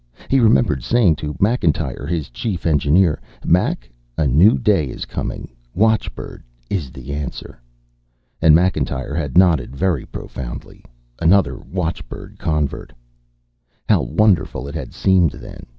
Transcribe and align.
He 0.29 0.39
remembered 0.39 0.83
saying 0.83 1.17
to 1.17 1.35
Macintyre, 1.39 2.07
his 2.07 2.31
chief 2.31 2.65
engineer, 2.65 3.21
"Mac, 3.45 3.87
a 4.17 4.25
new 4.25 4.57
day 4.57 4.87
is 4.87 5.05
coming. 5.05 5.49
Watchbird 5.75 6.41
is 6.71 6.89
the 6.89 7.13
Answer." 7.13 7.61
And 8.41 8.55
Macintyre 8.55 9.13
had 9.13 9.37
nodded 9.37 9.75
very 9.75 10.07
profoundly 10.07 10.83
another 11.19 11.55
watchbird 11.55 12.39
convert. 12.39 12.93
How 13.87 14.01
wonderful 14.01 14.67
it 14.67 14.73
had 14.73 14.91
seemed 14.95 15.33
then! 15.33 15.67